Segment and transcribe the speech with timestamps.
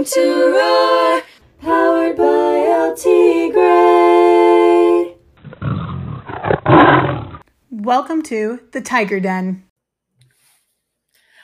[0.00, 1.22] listening to Roar,
[1.60, 5.16] powered by LT Gray.
[7.70, 9.64] Welcome to the Tiger Den.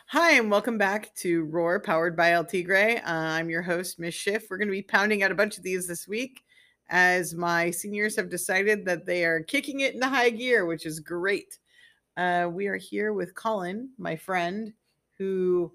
[0.09, 2.97] Hi, and welcome back to Roar, powered by LT Gray.
[2.99, 4.47] Uh, I'm your host, Miss Schiff.
[4.49, 6.43] We're going to be pounding out a bunch of these this week
[6.89, 11.01] as my seniors have decided that they are kicking it into high gear, which is
[11.01, 11.59] great.
[12.17, 14.73] Uh, we are here with Colin, my friend,
[15.19, 15.73] who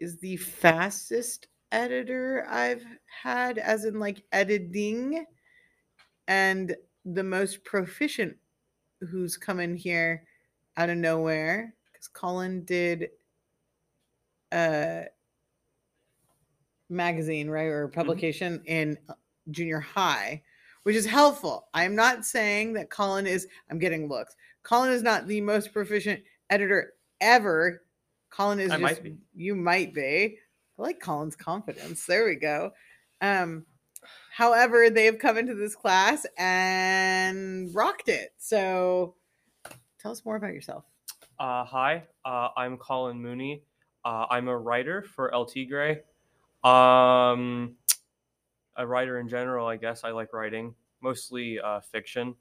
[0.00, 2.84] is the fastest editor I've
[3.22, 5.24] had, as in like editing,
[6.26, 6.74] and
[7.04, 8.36] the most proficient
[9.00, 10.24] who's come in here
[10.76, 13.08] out of nowhere because Colin did
[14.52, 15.04] a
[16.88, 19.14] magazine, right, or publication in uh,
[19.50, 20.42] junior high,
[20.84, 21.68] which is helpful.
[21.74, 24.36] I'm not saying that Colin is, I'm getting looks.
[24.62, 27.82] Colin is not the most proficient editor ever.
[28.30, 29.16] Colin is I just, might be.
[29.34, 30.38] you might be.
[30.78, 32.06] I like Colin's confidence.
[32.06, 32.72] There we go.
[33.20, 33.66] Um,
[34.32, 38.32] however, they have come into this class and rocked it.
[38.38, 39.14] So
[39.98, 40.84] tell us more about yourself.
[41.38, 43.62] Uh, hi, uh, I'm Colin Mooney.
[44.04, 46.02] Uh, I'm a writer for LT Gray.
[46.64, 47.76] Um,
[48.76, 50.04] a writer in general, I guess.
[50.04, 52.34] I like writing, mostly uh, fiction.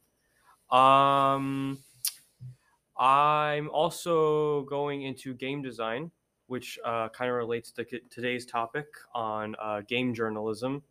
[0.72, 1.80] Um,
[3.00, 6.12] I'm also going into game design,
[6.48, 10.82] which uh, kind of relates to today's topic on uh, game journalism.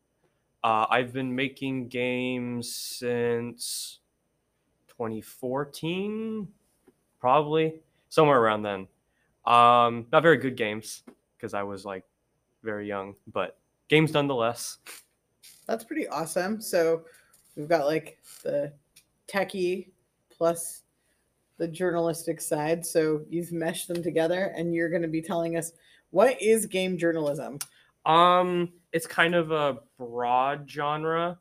[0.63, 4.01] Uh, I've been making games since
[4.89, 6.48] 2014,
[7.21, 7.75] probably
[8.09, 8.89] somewhere around then.
[9.45, 11.05] Um, not very good games
[11.37, 12.05] because I was like
[12.63, 14.79] very young, but games nonetheless.
[15.67, 16.61] That's pretty awesome.
[16.61, 17.05] So
[17.57, 18.73] we've got like the
[19.29, 19.91] techie
[20.31, 20.83] plus
[21.59, 22.85] the journalistic side.
[22.85, 25.73] So you've meshed them together and you're going to be telling us
[26.11, 27.59] what is game journalism?
[28.05, 31.39] Um, it's kind of a broad genre.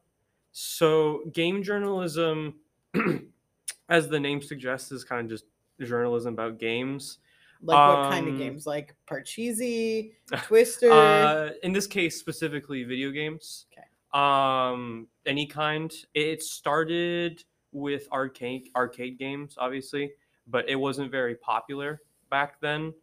[0.52, 2.55] So game journalism,
[3.89, 5.45] as the name suggests, is kind of just
[5.81, 7.19] journalism about games.
[7.62, 8.66] Like what kind of Um, games?
[8.66, 10.13] Like Parcheesi,
[10.44, 10.91] Twister?
[10.91, 13.66] Uh, in this case, specifically video games.
[13.72, 13.85] Okay.
[14.13, 15.94] Um, any kind.
[16.13, 17.44] It started
[17.75, 20.12] with arcade arcade games, obviously,
[20.47, 22.94] but it wasn't very popular back then.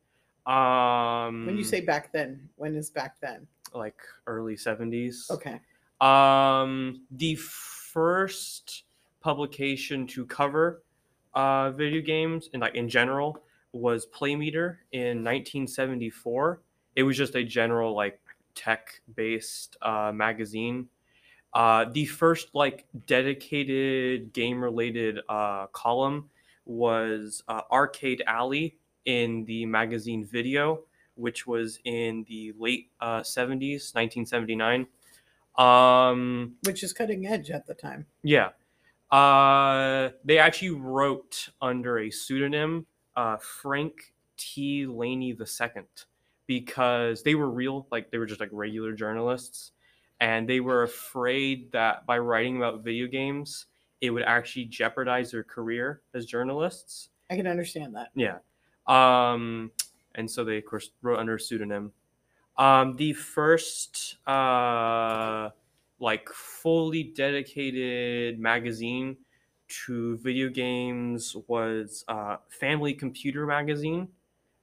[0.46, 3.46] Um, when you say back then, when is back then?
[3.74, 5.26] like early seventies.
[5.30, 5.60] Okay.
[6.00, 8.84] Um, the first
[9.20, 10.82] publication to cover
[11.34, 13.38] uh, video games and like in general
[13.72, 16.60] was Playmeter in 1974.
[16.96, 18.20] It was just a general like
[18.54, 20.88] tech-based uh, magazine.
[21.54, 26.30] Uh, the first like dedicated game-related uh, column
[26.64, 30.80] was uh, Arcade Alley in the magazine Video,
[31.14, 34.86] which was in the late uh, 70s, 1979.
[35.58, 38.06] Um, Which is cutting edge at the time.
[38.22, 38.50] yeah.
[39.10, 44.86] Uh, they actually wrote under a pseudonym, uh, Frank T.
[44.86, 45.82] Laney II,
[46.46, 49.72] because they were real, like they were just like regular journalists,
[50.22, 53.66] and they were afraid that by writing about video games,
[54.00, 57.08] it would actually jeopardize their career as journalists.
[57.28, 58.10] I can understand that.
[58.14, 58.38] Yeah.
[58.86, 59.72] Um,
[60.14, 61.90] and so they, of course, wrote under a pseudonym.
[62.56, 65.50] Um, the first, uh,
[65.98, 69.16] like, fully dedicated magazine
[69.86, 74.06] to video games was uh, Family Computer Magazine.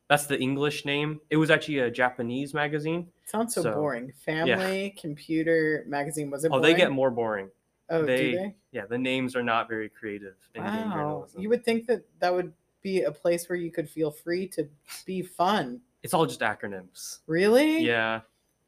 [0.09, 1.21] That's the English name.
[1.29, 3.07] It was actually a Japanese magazine.
[3.25, 4.11] Sounds so, So, boring.
[4.25, 6.51] Family Computer Magazine was it?
[6.51, 7.49] Oh, they get more boring.
[7.91, 8.55] Oh, they- do they?
[8.71, 10.91] Yeah, the names are not very creative in Wow.
[10.93, 11.41] journalism.
[11.41, 14.67] You would think that that would be a place where you could feel free to
[15.05, 15.81] be fun.
[16.01, 17.19] It's all just acronyms.
[17.27, 17.79] Really?
[17.79, 18.21] Yeah,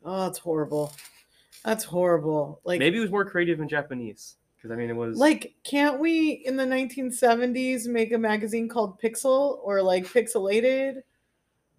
[0.03, 0.91] Oh, it's horrible.
[1.63, 2.59] That's horrible.
[2.63, 6.00] Like maybe it was more creative in Japanese because I mean it was like can't
[6.00, 11.03] we in the 1970s make a magazine called Pixel or like Pixelated?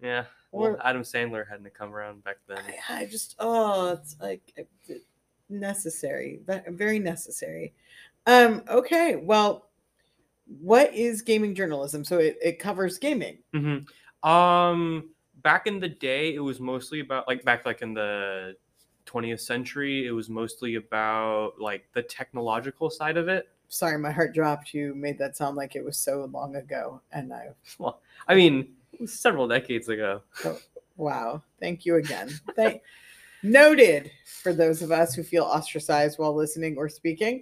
[0.03, 0.25] Yeah.
[0.51, 2.59] Well, Adam Sandler hadn't come around back then.
[2.89, 4.67] I, I just oh, it's like
[5.49, 6.41] necessary.
[6.67, 7.73] Very necessary.
[8.27, 9.69] Um okay, well
[10.59, 12.03] what is gaming journalism?
[12.03, 13.37] So it, it covers gaming.
[13.53, 13.79] hmm
[14.29, 15.09] Um,
[15.41, 18.55] back in the day, it was mostly about like back like in the
[19.05, 23.49] 20th century, it was mostly about like the technological side of it.
[23.69, 24.73] Sorry, my heart dropped.
[24.73, 27.01] You made that sound like it was so long ago.
[27.11, 27.49] And I
[27.79, 28.75] Well, I mean,
[29.05, 30.21] several decades ago.
[30.97, 31.41] wow.
[31.59, 32.29] Thank you again.
[32.55, 32.81] Thank
[33.45, 34.09] noted
[34.41, 37.41] for those of us who feel ostracized while listening or speaking.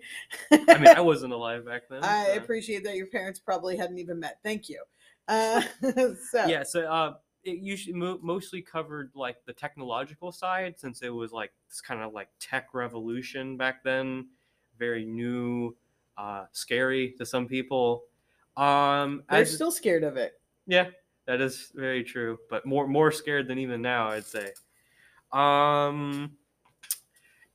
[0.51, 1.99] I mean, I wasn't alive back then.
[2.03, 4.39] I so- appreciate that your parents probably hadn't even met.
[4.43, 4.81] Thank you.
[5.27, 5.61] Uh,
[6.31, 7.13] so Yeah, so uh,
[7.43, 12.01] it usually mo- mostly covered like the technological side since it was like this kind
[12.01, 14.27] of like tech revolution back then,
[14.79, 15.75] very new,
[16.17, 18.05] uh, scary to some people.
[18.57, 20.41] Um, They're as- still scared of it.
[20.65, 20.87] yeah,
[21.31, 24.51] that is very true, but more more scared than even now, I'd say.
[25.31, 26.37] Um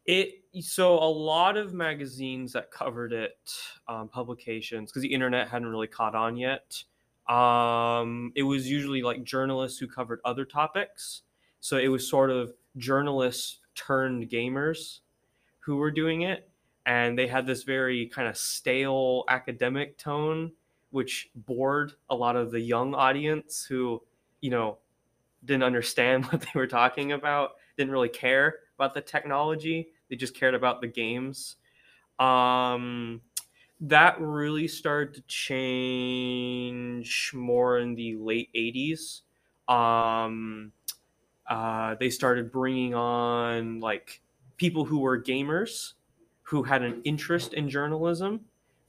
[0.06, 3.52] it so a lot of magazines that covered it,
[3.86, 6.82] um, publications, because the internet hadn't really caught on yet.
[7.28, 11.22] Um, it was usually like journalists who covered other topics.
[11.60, 15.00] So it was sort of journalists turned gamers
[15.58, 16.48] who were doing it.
[16.86, 20.52] And they had this very kind of stale academic tone
[20.96, 24.02] which bored a lot of the young audience who,
[24.40, 24.78] you know,
[25.44, 29.88] didn't understand what they were talking about, didn't really care about the technology.
[30.08, 31.56] They just cared about the games.
[32.18, 33.20] Um,
[33.82, 39.20] that really started to change more in the late 80s.
[39.68, 40.72] Um,
[41.46, 44.22] uh, they started bringing on like
[44.56, 45.92] people who were gamers
[46.40, 48.40] who had an interest in journalism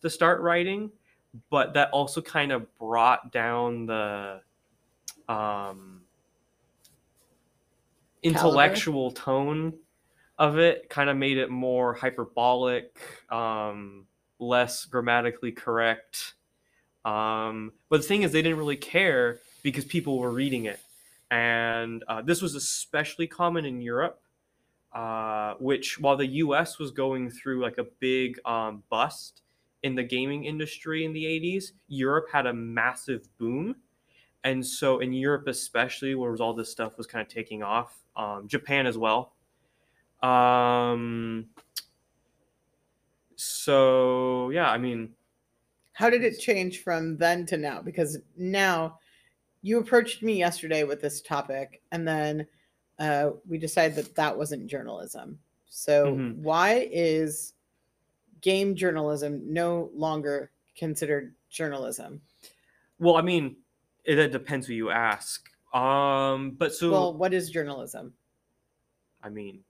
[0.01, 0.89] to start writing
[1.49, 4.41] but that also kind of brought down the
[5.29, 6.01] um,
[8.23, 9.73] intellectual tone
[10.39, 12.99] of it kind of made it more hyperbolic
[13.31, 14.05] um,
[14.39, 16.35] less grammatically correct.
[17.05, 20.79] Um, but the thing is they didn't really care because people were reading it.
[21.31, 24.21] And uh, this was especially common in europe
[24.93, 29.43] uh, which while the us was going through like a big um, bust
[29.87, 33.77] in the gaming industry in the 80s, Europe had a massive boom.
[34.43, 38.47] And so in Europe, especially where all this stuff was kind of taking off, um,
[38.47, 39.35] Japan as well.
[40.23, 41.49] Um,
[43.35, 45.15] so yeah, I mean,
[45.93, 47.81] How did it change from then to now?
[47.81, 48.99] Because now
[49.61, 52.47] you approached me yesterday with this topic, and then
[52.99, 55.41] uh, we decided that that wasn't journalism.
[55.67, 56.33] So Mhm.
[56.33, 57.53] why is
[58.41, 62.21] game journalism no longer considered journalism?
[62.99, 63.57] well, I mean,
[64.03, 65.49] it, it depends who you ask.
[65.73, 68.13] Um, but so well, what is journalism?
[69.23, 69.63] I mean,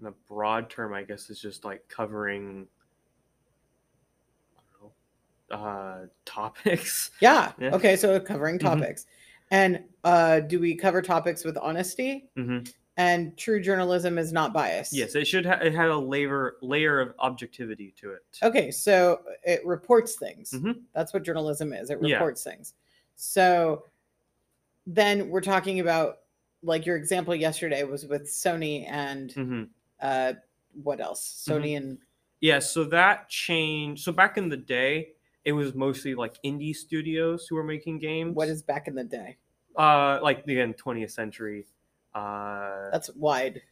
[0.00, 2.66] in a broad term, I guess is just like covering
[4.80, 7.10] know, uh, topics.
[7.20, 7.52] Yeah.
[7.58, 7.74] Yeah.
[7.74, 8.62] Okay, so covering Mhm.
[8.62, 9.06] topics.
[9.50, 12.28] And uh, do we cover topics with honesty?
[12.36, 12.58] hmm
[12.98, 14.92] And true journalism is not biased.
[14.92, 15.46] Yes, it should.
[15.46, 18.24] Ha- it had a layer layer of objectivity to it.
[18.42, 20.50] Okay, so it reports things.
[20.50, 20.80] Mhm.
[20.94, 21.90] That's what journalism is.
[21.90, 22.16] It Yeah.
[22.16, 22.74] reports things.
[23.14, 23.84] So
[24.86, 26.22] then we're talking about
[26.62, 29.62] like your example yesterday was with Sony and hmm
[30.00, 30.32] uh
[30.82, 31.46] what else?
[31.48, 31.62] Mm-hmm.
[31.64, 31.98] Sony and
[32.40, 34.02] Yeah, so that changed.
[34.02, 35.12] So back in the day,
[35.44, 38.34] it was mostly like indie studios who were making games.
[38.34, 39.36] what is back in the day?
[39.76, 41.64] uh like again 20th century?
[42.14, 43.62] Uh, That's wide.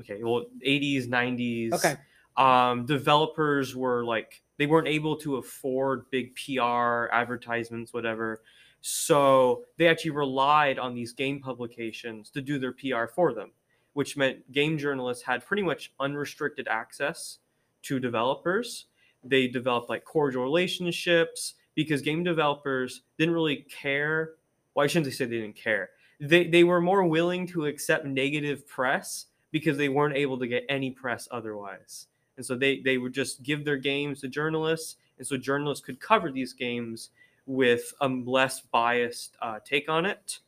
[0.00, 1.72] okay, well 80s, 90s.
[1.72, 1.96] Okay.
[2.36, 8.42] um, developers were like they weren't able to afford big PR advertisements, whatever.
[8.80, 13.52] So they actually relied on these game publications to do their PR for them,
[13.92, 17.38] which meant game journalists had pretty much unrestricted access
[17.82, 18.86] to developers.
[19.24, 24.32] They developed like cordial relationships because game developers didn't really care.
[24.74, 25.90] Well, I shouldn't they say they didn't care.
[26.22, 30.64] They, they were more willing to accept negative press because they weren't able to get
[30.68, 32.06] any press otherwise.
[32.36, 36.00] And so they they would just give their games to journalists and so journalists could
[36.00, 37.10] cover these games
[37.46, 40.38] with a less biased uh, take on it.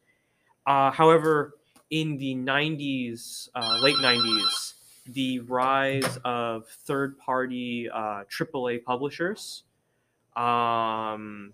[0.66, 1.54] Uh, however
[1.90, 4.74] in the 90s uh, late 90s
[5.06, 9.64] the rise of third party uh, aaa publishers
[10.36, 11.52] um,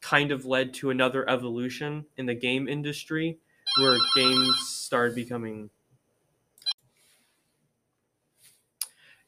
[0.00, 3.38] kind of led to another evolution in the game industry
[3.78, 5.70] where games started becoming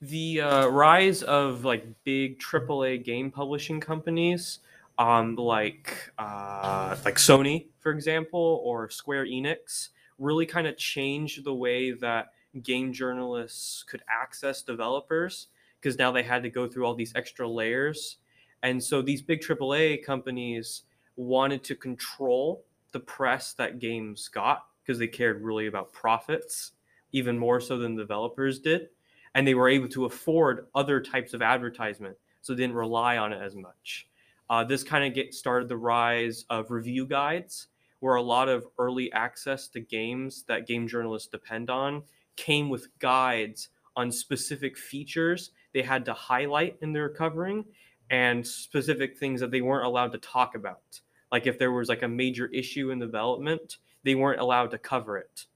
[0.00, 4.60] the uh, rise of like big AAA game publishing companies,
[4.98, 11.54] um, like uh, like Sony, for example, or Square Enix, really kind of changed the
[11.54, 15.48] way that game journalists could access developers
[15.80, 18.16] because now they had to go through all these extra layers,
[18.62, 20.82] and so these big AAA companies
[21.16, 26.72] wanted to control the press that games got because they cared really about profits
[27.12, 28.88] even more so than developers did
[29.34, 33.32] and they were able to afford other types of advertisement so they didn't rely on
[33.32, 34.08] it as much.
[34.48, 37.68] Uh, this kind of get started the rise of review guides
[38.00, 42.02] where a lot of early access to games that game journalists depend on
[42.36, 47.64] came with guides on specific features they had to highlight in their covering
[48.10, 51.00] and specific things that they weren't allowed to talk about
[51.32, 55.18] like if there was like a major issue in development they weren't allowed to cover
[55.18, 55.46] it.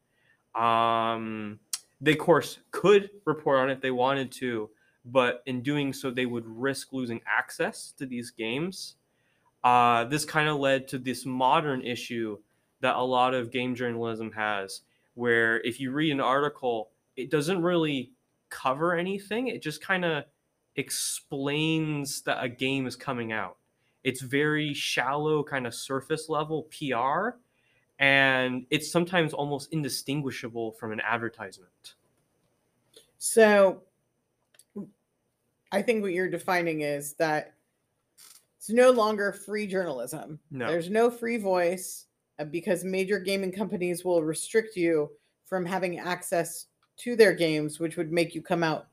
[0.60, 1.58] Um,
[2.00, 4.70] they, of course, could report on it if they wanted to,
[5.04, 8.96] but in doing so, they would risk losing access to these games.
[9.62, 12.38] Uh, this kind of led to this modern issue
[12.80, 14.82] that a lot of game journalism has,
[15.14, 18.12] where if you read an article, it doesn't really
[18.50, 19.48] cover anything.
[19.48, 20.24] It just kind of
[20.76, 23.56] explains that a game is coming out.
[24.04, 27.38] It's very shallow, kind of surface level PR,
[27.98, 31.94] and it's sometimes almost indistinguishable from an advertisement.
[33.18, 33.82] So
[35.72, 37.54] I think what you're defining is that
[38.58, 40.38] it's no longer free journalism.
[40.50, 40.68] No.
[40.68, 42.06] There's no free voice
[42.38, 45.10] uh, because major gaming companies will restrict you
[45.46, 46.66] from having access
[46.98, 48.86] to their games, which would make you come out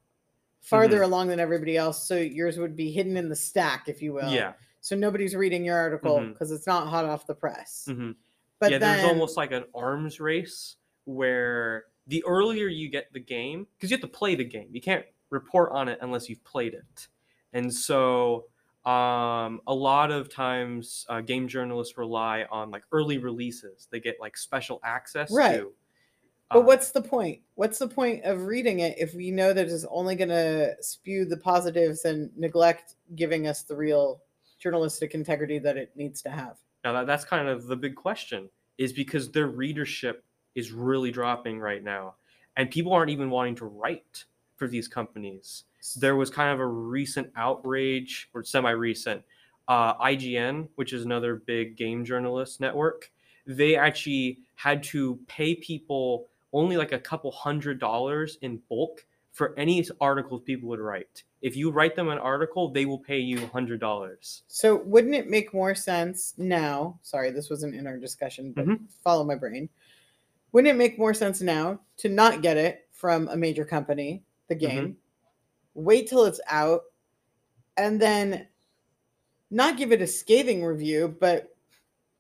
[0.61, 1.03] farther Mm-hmm.
[1.05, 2.07] along than everybody else.
[2.07, 4.31] So yours would be hidden in the stack, if you will.
[4.31, 4.53] Yeah.
[4.81, 7.85] So nobody's reading your article because it's not hot off the press.
[7.89, 8.15] Mhm.
[8.59, 13.19] But yeah, then, there's almost like an arms race where the earlier you get the
[13.19, 16.43] game, because you have to play the game, you can't report on it unless you've
[16.43, 17.07] played it.
[17.53, 18.47] And so,
[18.85, 23.87] um, a lot of times, uh, game journalists rely on like early releases.
[23.91, 25.57] They get like special access Right.
[25.57, 25.73] to.
[26.49, 27.41] But uh, what's the point?
[27.55, 31.25] What's the point of reading it if we know that it's only going to spew
[31.25, 34.21] the positives and neglect giving us the real
[34.61, 36.57] journalistic integrity that it needs to have?
[36.83, 40.23] Now that, that's kind of the big question is because their readership
[40.55, 42.15] is really dropping right now.
[42.57, 44.25] And people aren't even wanting to write
[44.55, 45.63] for these companies.
[45.97, 49.23] There was kind of a recent outrage, or semi recent,
[49.67, 53.11] uh, IGN, which is another big game journalist network.
[53.47, 59.57] They actually had to pay people only like a couple hundred dollars in bulk for
[59.57, 61.23] any articles people would write.
[61.41, 64.43] If you write them an article, they will pay you hundred dollars.
[64.47, 66.99] So wouldn't it make more sense now?
[67.01, 68.89] Sorry, this wasn't in our discussion, but Mhm.
[69.03, 69.69] follow my brain.
[70.51, 74.55] Wouldn't it make more sense now to not get it from a major company, the
[74.55, 74.97] game,
[75.73, 76.83] wait till it's out,
[77.77, 78.47] and then
[79.49, 81.55] not give it a scathing review, but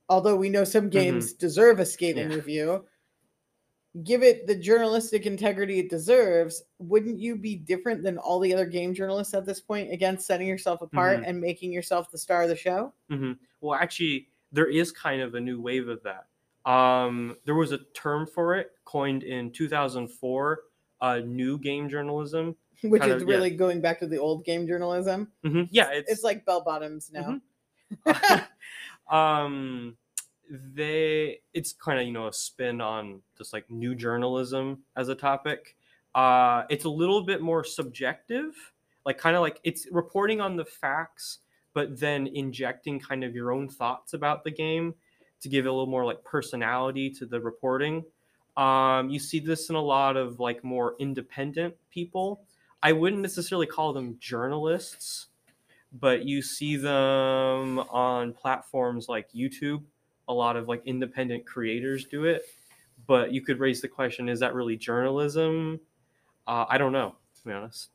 [0.09, 2.35] although we know some games deserve a scathing Yeah.
[2.35, 2.85] review,
[4.03, 8.65] give it the journalistic integrity it deserves, wouldn't you be different than all the other
[8.65, 11.27] game journalists at this point against setting yourself apart Mhm.
[11.27, 12.93] and making yourself the star of the show?
[13.09, 16.27] hmm Well, actually, there is kind of a new wave of that.
[16.69, 20.63] Um, there was a term for it coined in 2004,
[21.01, 22.55] uh, new game journalism.
[22.83, 23.35] Which Kind is of, yeah.
[23.35, 25.31] really going back to the old game journalism.
[25.43, 27.39] hmm Yeah, it's, It's like bell bottoms now.
[29.09, 29.97] um,
[30.51, 35.15] they it's kind of you know a spin on just like new journalism as a
[35.15, 35.75] topic.
[36.13, 38.53] Uh, it's a little bit more subjective,
[39.05, 41.39] like kind of like it's reporting on the facts,
[41.73, 44.93] but then injecting kind of your own thoughts about the game
[45.39, 48.03] to give it a little more like personality to the reporting.
[48.57, 52.41] Um, you see this in a lot of like more independent people.
[52.83, 55.27] I wouldn't necessarily call them journalists,
[55.93, 59.83] but you see them on platforms like YouTube.
[60.27, 62.43] A lot of like independent creators do it.
[63.07, 65.79] But you could raise the question: Is that really journalism?
[66.47, 67.89] Uh, I don't know, to be honest.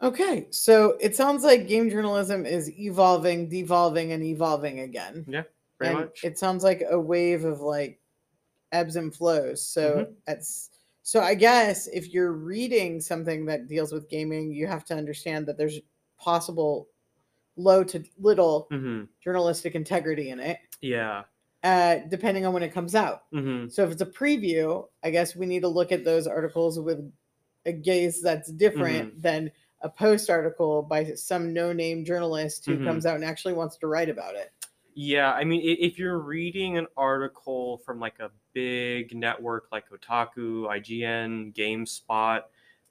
[0.00, 5.24] Okay, so it sounds like game journalism is evolving, devolving, and evolving again.
[5.76, 6.24] Pretty and much.
[6.24, 8.00] It sounds like a wave of like
[8.72, 9.66] ebbs and flows.
[9.66, 10.12] So Mm-hmm.
[10.28, 10.70] it's
[11.02, 15.46] so I guess if you're reading something that deals with gaming, you have to understand
[15.46, 15.80] that there's
[16.18, 16.88] possible
[17.58, 21.24] low to little hmm journalistic integrity in it, Yeah.
[21.64, 23.24] uh, depending on when it comes out.
[23.32, 26.78] hmm So if it's a preview, I guess we need to look at those articles
[26.80, 27.00] with
[27.66, 29.20] a gaze that's different Mm-hmm.
[29.20, 33.86] than a post article by some no-name journalist who comes out and actually wants to
[33.86, 34.52] write about it.
[34.94, 40.66] Yeah, I mean, if you're reading an article from like a big network like Kotaku,
[40.68, 42.42] IGN, GameSpot,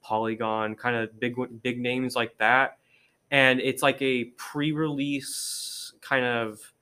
[0.02, 2.78] Polygon, kind of big big names like that,
[3.32, 6.74] and it's like a pre-release kind of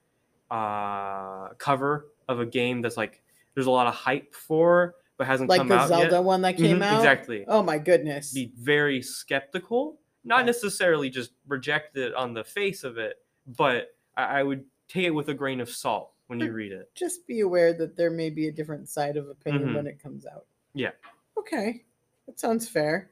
[0.51, 3.21] uh, cover of a game that's like
[3.53, 6.23] there's a lot of hype for, but hasn't Like come the out Zelda yet.
[6.23, 6.97] one that came Mhm, out.
[6.97, 7.45] exactly.
[7.47, 8.33] Oh my goodness.
[8.33, 10.47] Be very skeptical, not Okay.
[10.47, 15.11] necessarily just reject it on the face of it, but I, I would take it
[15.11, 16.91] with a grain of salt when you read it.
[16.95, 19.75] Just be aware that there may be a different side of opinion Mhm.
[19.75, 20.45] when it comes out.
[20.73, 20.91] Yeah.
[21.37, 21.85] Okay.
[22.27, 23.11] That sounds fair.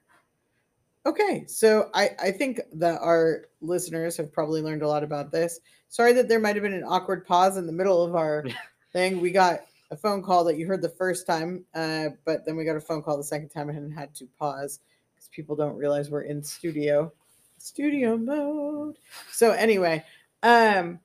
[1.05, 5.60] Okay, so I, I think that our listeners have probably learned a lot about this.
[5.89, 8.45] Sorry that there might have been an awkward pause in the middle of our
[8.93, 9.19] thing.
[9.19, 12.63] We got a phone call that you heard the first time, uh, but then we
[12.63, 14.79] got a phone call the second time and had to pause
[15.13, 17.12] because people don't realize we're in studio,
[17.57, 18.95] studio mode.
[19.29, 20.05] So anyway,
[20.41, 21.00] um,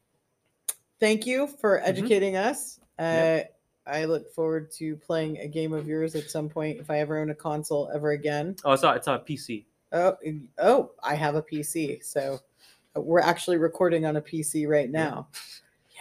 [1.00, 3.54] thank you for educating us Uh, Yep.
[3.86, 7.18] I look forward to playing a game of yours at some point if I ever
[7.18, 8.54] own a console ever again.
[8.64, 8.96] Oh, it's not.
[8.98, 9.64] It's not PC.
[9.92, 10.16] Oh,
[10.58, 12.38] oh, I have a PC, so
[12.96, 15.28] uh, we're actually recording on a PC right now.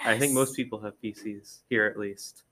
[0.04, 2.44] I think most people have PCs here, at least.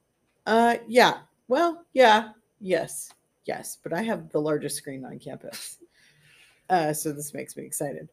[0.45, 1.19] Uh, yeah.
[1.47, 3.11] Well, yeah, yes,
[3.45, 5.77] yes, but I have the largest screen on campus,
[6.69, 8.09] uh, so this makes me excited.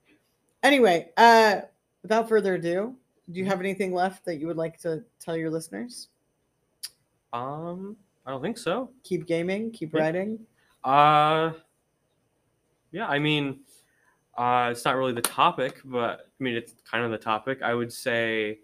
[0.63, 1.63] Anyway, uh,
[2.03, 2.95] without further ado,
[3.31, 6.09] do you have anything left that you would like to tell your listeners?
[7.33, 8.91] Um, I don't think so.
[9.05, 10.01] Keep gaming, keep Yeah.
[10.01, 10.47] writing.
[10.85, 11.53] Uh,
[12.93, 13.09] yeah.
[13.09, 13.61] I mean,
[14.39, 17.61] uh, it's not really the topic, but I mean, it's kind of the topic.
[17.63, 18.61] I would say,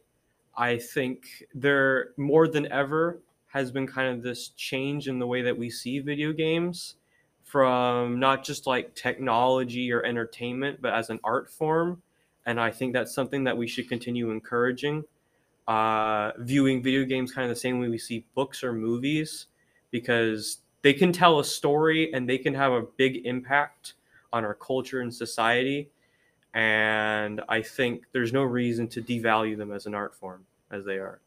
[0.57, 5.43] I think there more than ever has been kind of this change in the way
[5.43, 6.97] that we see video games
[7.45, 12.03] from not just like technology or entertainment, but as an art form.
[12.45, 15.05] And I think that's something that we should continue encouraging.
[15.67, 19.47] Uh, viewing video games kind of the same way we see books or movies,
[19.91, 23.95] because they can tell a story and they can have a big impact
[24.33, 25.91] on our culture and society.
[26.55, 30.99] And I think there's no reason to devalue them as an art form as they
[30.99, 31.21] are.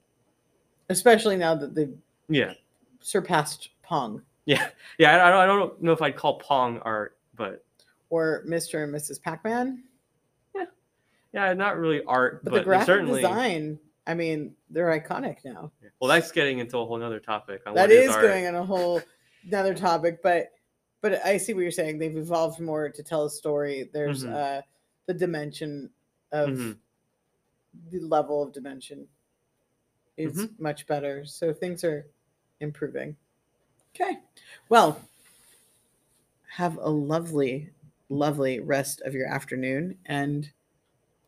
[0.90, 2.54] especially now that they've Yeah.
[3.00, 4.70] surpassed Pong Yeah.
[4.98, 5.26] Yeah.
[5.26, 7.64] I, don't- I don't know if I'd call Pong art, but
[8.10, 8.84] or Mr.
[8.84, 9.22] and Mrs.
[9.22, 9.84] Pac-Man.
[10.54, 10.66] yeah,
[11.32, 11.54] Yeah.
[11.54, 13.22] not really art, But, but, the graphic certainly.
[13.22, 15.72] design, I mean, they're iconic now.
[16.02, 17.62] Well, that's getting into a whole nother topic.
[17.74, 18.22] That is art.
[18.22, 19.02] going on a whole
[19.48, 20.52] another topic, but
[21.02, 21.98] but I see what you're saying.
[22.00, 23.90] They've evolved more to tell a story.
[23.92, 24.34] There's Mhm.
[24.34, 24.62] uh
[25.08, 25.90] the dimension
[26.32, 26.78] of Mhm.
[27.90, 29.08] the level of dimension
[30.18, 30.64] is Mm-hmm.
[30.64, 31.26] much better.
[31.26, 32.06] So things are
[32.60, 33.16] improving.
[33.96, 34.20] Okay.
[34.70, 35.02] Well,
[36.48, 37.70] have a lovely,
[38.10, 40.52] lovely rest of your afternoon and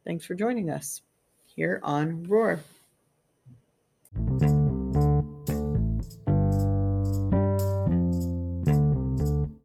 [0.06, 1.02] thanks for joining us
[1.46, 2.60] here on Roar.